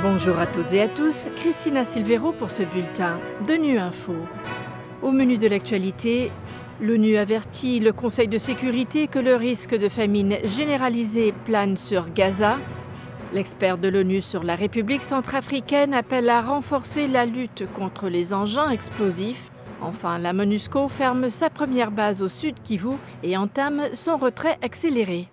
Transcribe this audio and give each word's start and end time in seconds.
Bonjour 0.00 0.38
à 0.38 0.46
toutes 0.46 0.74
et 0.74 0.82
à 0.82 0.86
tous, 0.86 1.28
Christina 1.36 1.84
Silvero 1.84 2.30
pour 2.30 2.52
ce 2.52 2.62
bulletin 2.62 3.18
de 3.48 3.54
Nu 3.54 3.78
Info. 3.78 4.14
Au 5.02 5.10
menu 5.10 5.38
de 5.38 5.48
l'actualité, 5.48 6.30
l'ONU 6.80 7.16
avertit 7.16 7.80
le 7.80 7.92
Conseil 7.92 8.28
de 8.28 8.38
sécurité 8.38 9.08
que 9.08 9.18
le 9.18 9.34
risque 9.34 9.74
de 9.74 9.88
famine 9.88 10.36
généralisée 10.44 11.34
plane 11.44 11.76
sur 11.76 12.12
Gaza. 12.12 12.58
L'expert 13.32 13.76
de 13.76 13.88
l'ONU 13.88 14.20
sur 14.20 14.44
la 14.44 14.54
République 14.54 15.02
centrafricaine 15.02 15.94
appelle 15.94 16.28
à 16.28 16.42
renforcer 16.42 17.08
la 17.08 17.26
lutte 17.26 17.64
contre 17.74 18.08
les 18.08 18.32
engins 18.32 18.70
explosifs. 18.70 19.50
Enfin, 19.80 20.18
la 20.18 20.32
MONUSCO 20.32 20.86
ferme 20.86 21.28
sa 21.28 21.50
première 21.50 21.90
base 21.90 22.22
au 22.22 22.28
sud 22.28 22.54
Kivu 22.62 22.94
et 23.24 23.36
entame 23.36 23.82
son 23.94 24.16
retrait 24.16 24.58
accéléré. 24.62 25.28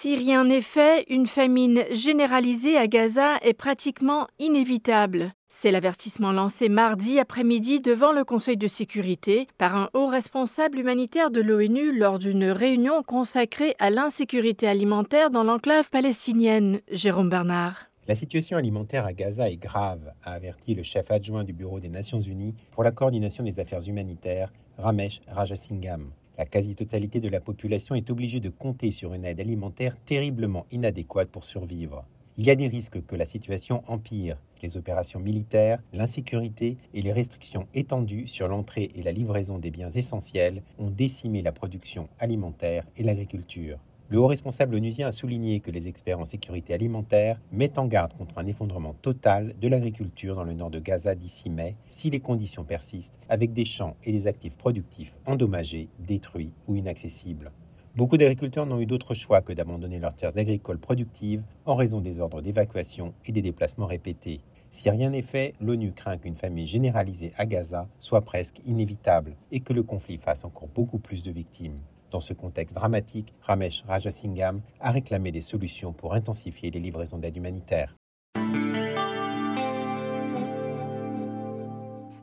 Si 0.00 0.14
rien 0.14 0.44
n'est 0.44 0.60
fait, 0.60 1.04
une 1.08 1.26
famine 1.26 1.82
généralisée 1.90 2.76
à 2.76 2.86
Gaza 2.86 3.38
est 3.42 3.52
pratiquement 3.52 4.28
inévitable. 4.38 5.32
C'est 5.48 5.72
l'avertissement 5.72 6.30
lancé 6.30 6.68
mardi 6.68 7.18
après-midi 7.18 7.80
devant 7.80 8.12
le 8.12 8.22
Conseil 8.22 8.56
de 8.56 8.68
sécurité 8.68 9.48
par 9.58 9.74
un 9.74 9.90
haut 9.94 10.06
responsable 10.06 10.78
humanitaire 10.78 11.32
de 11.32 11.40
l'ONU 11.40 11.98
lors 11.98 12.20
d'une 12.20 12.44
réunion 12.44 13.02
consacrée 13.02 13.74
à 13.80 13.90
l'insécurité 13.90 14.68
alimentaire 14.68 15.30
dans 15.30 15.42
l'enclave 15.42 15.90
palestinienne. 15.90 16.78
Jérôme 16.92 17.28
Bernard. 17.28 17.86
La 18.06 18.14
situation 18.14 18.56
alimentaire 18.56 19.04
à 19.04 19.12
Gaza 19.12 19.50
est 19.50 19.56
grave, 19.56 20.12
a 20.22 20.30
averti 20.30 20.76
le 20.76 20.84
chef 20.84 21.10
adjoint 21.10 21.42
du 21.42 21.52
Bureau 21.52 21.80
des 21.80 21.88
Nations 21.88 22.20
Unies 22.20 22.54
pour 22.70 22.84
la 22.84 22.92
coordination 22.92 23.42
des 23.42 23.58
affaires 23.58 23.84
humanitaires, 23.88 24.52
Ramesh 24.78 25.18
Rajasingham. 25.26 26.12
La 26.38 26.46
quasi-totalité 26.46 27.18
de 27.18 27.28
la 27.28 27.40
population 27.40 27.96
est 27.96 28.10
obligée 28.10 28.38
de 28.38 28.48
compter 28.48 28.92
sur 28.92 29.12
une 29.12 29.24
aide 29.24 29.40
alimentaire 29.40 29.96
terriblement 30.04 30.66
inadéquate 30.70 31.30
pour 31.30 31.44
survivre. 31.44 32.04
Il 32.36 32.46
y 32.46 32.50
a 32.50 32.54
des 32.54 32.68
risques 32.68 33.04
que 33.04 33.16
la 33.16 33.26
situation 33.26 33.82
empire. 33.88 34.38
Les 34.62 34.76
opérations 34.76 35.18
militaires, 35.18 35.82
l'insécurité 35.92 36.76
et 36.94 37.02
les 37.02 37.12
restrictions 37.12 37.66
étendues 37.74 38.28
sur 38.28 38.46
l'entrée 38.46 38.88
et 38.94 39.02
la 39.02 39.10
livraison 39.10 39.58
des 39.58 39.72
biens 39.72 39.90
essentiels 39.90 40.62
ont 40.78 40.90
décimé 40.90 41.42
la 41.42 41.50
production 41.50 42.08
alimentaire 42.20 42.84
et 42.96 43.02
l'agriculture. 43.02 43.80
Le 44.10 44.18
haut 44.18 44.26
responsable 44.26 44.74
onusien 44.74 45.06
a 45.06 45.12
souligné 45.12 45.60
que 45.60 45.70
les 45.70 45.86
experts 45.86 46.18
en 46.18 46.24
sécurité 46.24 46.72
alimentaire 46.72 47.38
mettent 47.52 47.76
en 47.76 47.86
garde 47.86 48.14
contre 48.14 48.38
un 48.38 48.46
effondrement 48.46 48.94
total 48.94 49.54
de 49.60 49.68
l'agriculture 49.68 50.34
dans 50.34 50.44
le 50.44 50.54
nord 50.54 50.70
de 50.70 50.78
Gaza 50.78 51.14
d'ici 51.14 51.50
mai 51.50 51.76
si 51.90 52.08
les 52.08 52.20
conditions 52.20 52.64
persistent 52.64 53.18
avec 53.28 53.52
des 53.52 53.66
champs 53.66 53.96
et 54.04 54.12
des 54.12 54.26
actifs 54.26 54.56
productifs 54.56 55.12
endommagés, 55.26 55.90
détruits 55.98 56.54
ou 56.68 56.76
inaccessibles. 56.76 57.52
Beaucoup 57.96 58.16
d'agriculteurs 58.16 58.64
n'ont 58.64 58.80
eu 58.80 58.86
d'autre 58.86 59.12
choix 59.12 59.42
que 59.42 59.52
d'abandonner 59.52 59.98
leurs 59.98 60.14
terres 60.14 60.38
agricoles 60.38 60.78
productives 60.78 61.42
en 61.66 61.74
raison 61.74 62.00
des 62.00 62.18
ordres 62.18 62.40
d'évacuation 62.40 63.12
et 63.26 63.32
des 63.32 63.42
déplacements 63.42 63.84
répétés. 63.84 64.40
Si 64.70 64.88
rien 64.88 65.10
n'est 65.10 65.20
fait, 65.20 65.52
l'ONU 65.60 65.92
craint 65.92 66.16
qu'une 66.16 66.36
famine 66.36 66.66
généralisée 66.66 67.32
à 67.36 67.44
Gaza 67.44 67.86
soit 68.00 68.22
presque 68.22 68.62
inévitable 68.64 69.36
et 69.52 69.60
que 69.60 69.74
le 69.74 69.82
conflit 69.82 70.16
fasse 70.16 70.46
encore 70.46 70.68
beaucoup 70.68 70.98
plus 70.98 71.22
de 71.22 71.30
victimes. 71.30 71.80
Dans 72.10 72.20
ce 72.20 72.32
contexte 72.32 72.74
dramatique, 72.74 73.34
Ramesh 73.42 73.84
Rajasingham 73.86 74.62
a 74.80 74.90
réclamé 74.90 75.30
des 75.30 75.42
solutions 75.42 75.92
pour 75.92 76.14
intensifier 76.14 76.70
les 76.70 76.80
livraisons 76.80 77.18
d'aide 77.18 77.36
humanitaire. 77.36 77.94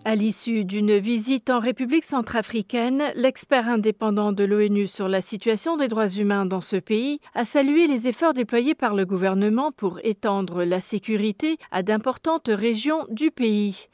À 0.08 0.14
l'issue 0.14 0.66
d'une 0.66 1.00
visite 1.00 1.50
en 1.50 1.60
République 1.60 2.04
centrafricaine, 2.04 3.02
l'expert 3.16 3.68
indépendant 3.68 4.34
de 4.34 4.44
l'ONU 4.44 4.86
sur 4.86 5.10
la 5.10 5.20
situation 5.20 5.78
des 5.78 5.88
droits 5.88 6.10
humains 6.10 6.46
dans 6.46 6.62
ce 6.62 6.76
pays 6.76 7.20
a 7.34 7.44
salué 7.44 7.88
les 7.88 8.08
efforts 8.08 8.36
déployés 8.36 8.76
par 8.76 8.94
le 8.94 9.06
gouvernement 9.06 9.72
pour 9.72 10.00
étendre 10.04 10.64
la 10.64 10.80
sécurité 10.80 11.58
à 11.72 11.82
d'importantes 11.82 12.50
régions 12.50 13.08
du 13.10 13.32
pays. 13.32 13.88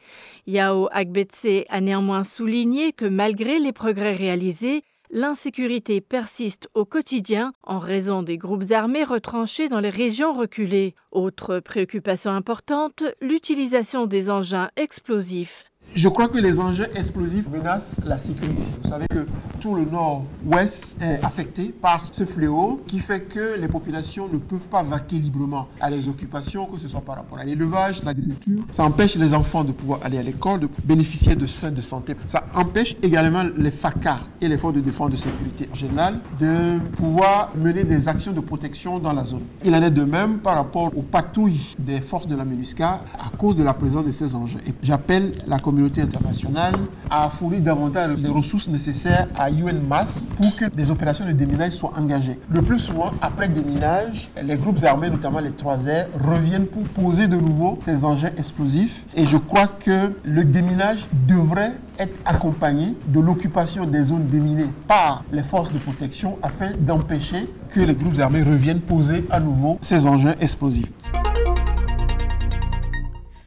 Yao 0.48 0.90
Agbetse 0.92 1.64
a 1.70 1.80
néanmoins 1.80 2.26
souligné 2.26 2.92
que 2.92 3.06
malgré 3.06 3.60
les 3.60 3.72
progrès 3.72 4.14
réalisés, 4.14 4.84
l'insécurité 5.12 6.02
persiste 6.02 6.70
au 6.74 6.86
quotidien 6.86 7.54
en 7.64 7.80
raison 7.80 8.24
des 8.24 8.38
groupes 8.38 8.72
armés 8.72 9.04
retranchés 9.04 9.70
dans 9.70 9.80
les 9.80 9.90
régions 9.90 10.34
reculées. 10.34 10.96
Autre 11.12 11.60
préoccupation 11.60 12.32
importante, 12.32 13.04
l'utilisation 13.22 14.06
des 14.06 14.30
engins 14.30 14.70
explosifs. 14.78 15.71
Je 15.94 16.08
crois 16.08 16.30
que 16.30 16.38
les 16.38 16.58
engins 16.58 16.88
explosifs 16.96 17.50
menacent 17.50 18.00
la 18.06 18.18
sécurité. 18.18 18.64
Vous 18.82 18.90
savez 18.90 19.08
que 19.10 19.26
tout 19.60 19.76
le 19.76 19.84
nord-ouest 19.84 20.96
est 21.02 21.22
affecté 21.22 21.74
par 21.82 22.02
ce 22.10 22.24
fléau 22.24 22.82
qui 22.88 23.00
fait 23.00 23.20
que 23.20 23.60
les 23.60 23.68
populations 23.68 24.30
ne 24.32 24.38
peuvent 24.38 24.70
pas 24.70 24.84
vaquer 24.84 25.18
librement 25.18 25.68
à 25.82 25.90
les 25.90 26.08
occupations, 26.08 26.66
que 26.66 26.80
ce 26.80 26.88
soit 26.88 27.02
par 27.02 27.18
rapport 27.18 27.40
à 27.40 27.44
l'élevage, 27.44 28.02
l'agriculture. 28.06 28.64
Ça 28.72 28.86
empêche 28.86 29.18
les 29.18 29.34
enfants 29.34 29.66
de 29.66 29.74
pouvoir 29.74 30.00
aller 30.04 30.18
à 30.18 30.24
l'école, 30.24 30.62
de 30.62 30.70
bénéficier 30.86 31.36
de 31.36 31.46
soins 31.46 31.72
de 31.72 31.82
santé. 31.82 32.16
Ça 32.26 32.46
empêche 32.56 32.96
également 33.04 33.44
les 33.58 33.72
FACA 33.72 34.22
et 34.40 34.48
les 34.48 34.58
forces 34.58 34.76
de 34.76 34.82
défense 34.82 35.12
de 35.12 35.18
sécurité 35.18 35.68
en 35.74 35.76
général 35.76 36.20
de 36.40 36.80
pouvoir 36.96 37.52
mener 37.54 37.84
des 37.84 38.08
actions 38.08 38.32
de 38.32 38.40
protection 38.40 38.98
dans 38.98 39.12
la 39.12 39.26
zone. 39.26 39.44
Il 39.66 39.76
en 39.76 39.82
est 39.82 39.92
de 39.92 40.06
même 40.06 40.38
par 40.38 40.56
rapport 40.56 40.98
aux 40.98 41.02
patrouilles 41.02 41.76
des 41.78 42.00
forces 42.00 42.28
de 42.28 42.36
la 42.38 42.46
MINUSCA 42.46 43.02
à 43.20 43.38
cause 43.38 43.58
de 43.58 43.64
la 43.64 43.74
présence 43.74 44.06
de 44.06 44.14
ces 44.14 44.34
engins. 44.36 44.60
J'appelle 44.82 45.34
la 45.48 45.60
communauté 45.60 45.81
internationale 45.86 46.74
à 47.10 47.30
fournir 47.30 47.62
davantage 47.62 48.18
les 48.18 48.30
ressources 48.30 48.68
nécessaires 48.68 49.28
à 49.38 49.50
UNMAS 49.50 50.24
pour 50.38 50.56
que 50.56 50.66
des 50.66 50.92
opérations 50.92 51.26
de 51.26 51.32
déminage 51.32 51.74
soient 51.74 51.94
engagées. 51.98 52.40
Le 52.50 52.62
plus 52.62 52.80
souvent, 52.80 53.12
après 53.22 53.48
déminage, 53.48 54.30
les 54.42 54.56
groupes 54.58 54.84
armés, 54.84 55.10
notamment 55.10 55.40
les 55.40 55.52
3R, 55.52 56.06
reviennent 56.24 56.68
pour 56.68 56.84
poser 56.84 57.28
de 57.28 57.36
nouveau 57.36 57.80
ces 57.82 58.06
engins 58.06 58.32
explosifs. 58.38 59.06
Et 59.16 59.26
je 59.26 59.38
crois 59.38 59.68
que 59.68 60.14
le 60.24 60.44
déminage 60.44 61.08
devrait 61.28 61.74
être 62.00 62.18
accompagné 62.26 62.96
de 63.08 63.20
l'occupation 63.20 63.86
des 63.86 64.06
zones 64.06 64.28
déminées 64.28 64.70
par 64.88 65.24
les 65.32 65.44
forces 65.44 65.72
de 65.72 65.78
protection 65.78 66.38
afin 66.42 66.72
d'empêcher 66.80 67.48
que 67.70 67.80
les 67.80 67.96
groupes 67.96 68.20
armés 68.20 68.44
reviennent 68.44 68.82
poser 68.82 69.26
à 69.30 69.40
nouveau 69.40 69.78
ces 69.82 70.06
engins 70.08 70.36
explosifs. 70.42 70.92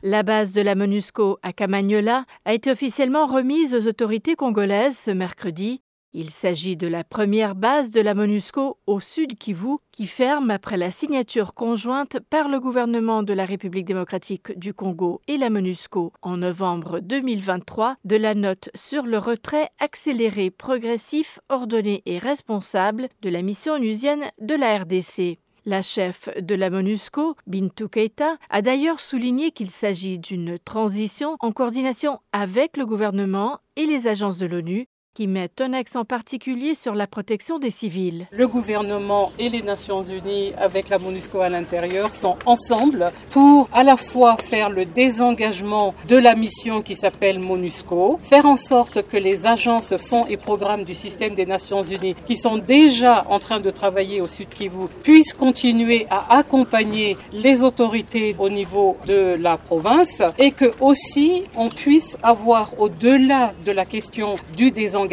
La 0.06 0.22
base 0.22 0.52
de 0.52 0.60
la 0.60 0.74
MONUSCO 0.74 1.38
à 1.42 1.54
Camagnola 1.54 2.26
a 2.44 2.52
été 2.52 2.70
officiellement 2.70 3.24
remise 3.24 3.72
aux 3.72 3.88
autorités 3.88 4.36
congolaises 4.36 4.98
ce 4.98 5.10
mercredi. 5.10 5.80
Il 6.12 6.28
s'agit 6.28 6.76
de 6.76 6.86
la 6.86 7.04
première 7.04 7.54
base 7.54 7.90
de 7.90 8.02
la 8.02 8.12
MONUSCO 8.12 8.76
au 8.86 9.00
sud 9.00 9.38
Kivu 9.38 9.78
qui 9.92 10.06
ferme 10.06 10.50
après 10.50 10.76
la 10.76 10.90
signature 10.90 11.54
conjointe 11.54 12.18
par 12.28 12.50
le 12.50 12.60
gouvernement 12.60 13.22
de 13.22 13.32
la 13.32 13.46
République 13.46 13.86
démocratique 13.86 14.52
du 14.58 14.74
Congo 14.74 15.22
et 15.26 15.38
la 15.38 15.48
MONUSCO 15.48 16.12
en 16.20 16.36
novembre 16.36 17.00
2023 17.00 17.96
de 18.04 18.16
la 18.16 18.34
note 18.34 18.68
sur 18.74 19.04
le 19.04 19.16
retrait 19.16 19.70
accéléré, 19.80 20.50
progressif, 20.50 21.40
ordonné 21.48 22.02
et 22.04 22.18
responsable 22.18 23.08
de 23.22 23.30
la 23.30 23.40
mission 23.40 23.72
onusienne 23.72 24.30
de 24.38 24.54
la 24.54 24.76
RDC. 24.76 25.38
La 25.66 25.80
chef 25.80 26.28
de 26.38 26.54
la 26.54 26.68
MONUSCO, 26.68 27.36
Bintou 27.46 27.88
Keita, 27.88 28.36
a 28.50 28.60
d'ailleurs 28.60 29.00
souligné 29.00 29.50
qu'il 29.50 29.70
s'agit 29.70 30.18
d'une 30.18 30.58
transition 30.58 31.36
en 31.40 31.52
coordination 31.52 32.20
avec 32.32 32.76
le 32.76 32.84
gouvernement 32.84 33.60
et 33.76 33.86
les 33.86 34.06
agences 34.06 34.36
de 34.36 34.44
l'ONU 34.44 34.88
qui 35.14 35.28
met 35.28 35.50
un 35.60 35.72
accent 35.74 36.04
particulier 36.04 36.74
sur 36.74 36.96
la 36.96 37.06
protection 37.06 37.60
des 37.60 37.70
civils. 37.70 38.26
Le 38.32 38.48
gouvernement 38.48 39.30
et 39.38 39.48
les 39.48 39.62
Nations 39.62 40.02
Unies, 40.02 40.52
avec 40.58 40.88
la 40.88 40.98
MONUSCO 40.98 41.40
à 41.40 41.48
l'intérieur, 41.48 42.12
sont 42.12 42.36
ensemble 42.46 43.12
pour 43.30 43.68
à 43.72 43.84
la 43.84 43.96
fois 43.96 44.36
faire 44.36 44.70
le 44.70 44.84
désengagement 44.84 45.94
de 46.08 46.16
la 46.16 46.34
mission 46.34 46.82
qui 46.82 46.96
s'appelle 46.96 47.38
MONUSCO, 47.38 48.18
faire 48.20 48.44
en 48.46 48.56
sorte 48.56 49.06
que 49.06 49.16
les 49.16 49.46
agences, 49.46 49.96
fonds 49.96 50.26
et 50.26 50.36
programmes 50.36 50.82
du 50.82 50.94
système 50.94 51.36
des 51.36 51.46
Nations 51.46 51.84
Unies, 51.84 52.16
qui 52.26 52.36
sont 52.36 52.58
déjà 52.58 53.24
en 53.28 53.38
train 53.38 53.60
de 53.60 53.70
travailler 53.70 54.20
au 54.20 54.26
Sud 54.26 54.48
Kivu, 54.48 54.88
puissent 55.04 55.32
continuer 55.32 56.06
à 56.10 56.38
accompagner 56.38 57.16
les 57.32 57.62
autorités 57.62 58.34
au 58.40 58.48
niveau 58.48 58.96
de 59.06 59.36
la 59.38 59.58
province 59.58 60.22
et 60.38 60.50
que 60.50 60.72
aussi 60.80 61.44
on 61.56 61.68
puisse 61.68 62.18
avoir 62.20 62.80
au-delà 62.80 63.52
de 63.64 63.70
la 63.70 63.84
question 63.84 64.34
du 64.56 64.72
désengagement 64.72 65.03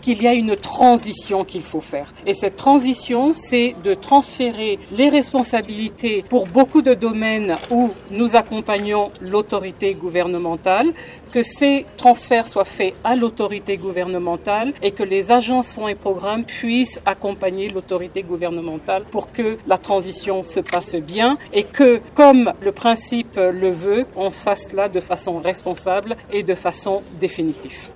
qu'il 0.00 0.22
y 0.22 0.26
a 0.26 0.34
une 0.34 0.56
transition 0.56 1.44
qu'il 1.44 1.62
faut 1.62 1.80
faire. 1.80 2.12
Et 2.26 2.34
cette 2.34 2.56
transition, 2.56 3.32
c'est 3.32 3.74
de 3.82 3.94
transférer 3.94 4.78
les 4.92 5.08
responsabilités 5.08 6.24
pour 6.28 6.46
beaucoup 6.46 6.82
de 6.82 6.94
domaines 6.94 7.56
où 7.70 7.90
nous 8.10 8.36
accompagnons 8.36 9.10
l'autorité 9.20 9.94
gouvernementale, 9.94 10.92
que 11.32 11.42
ces 11.42 11.84
transferts 11.96 12.46
soient 12.46 12.64
faits 12.64 12.94
à 13.04 13.16
l'autorité 13.16 13.76
gouvernementale 13.76 14.72
et 14.82 14.90
que 14.90 15.02
les 15.02 15.30
agences, 15.30 15.72
fonds 15.72 15.88
et 15.88 15.94
programmes 15.94 16.44
puissent 16.44 17.00
accompagner 17.04 17.68
l'autorité 17.68 18.22
gouvernementale 18.22 19.04
pour 19.10 19.32
que 19.32 19.58
la 19.66 19.78
transition 19.78 20.44
se 20.44 20.60
passe 20.60 20.94
bien 20.94 21.36
et 21.52 21.64
que, 21.64 22.00
comme 22.14 22.52
le 22.60 22.72
principe 22.72 23.36
le 23.36 23.70
veut, 23.70 24.06
on 24.16 24.30
fasse 24.30 24.68
cela 24.70 24.88
de 24.88 25.00
façon 25.00 25.38
responsable 25.38 26.16
et 26.32 26.42
de 26.42 26.54
façon 26.54 27.02
définitive. 27.20 27.95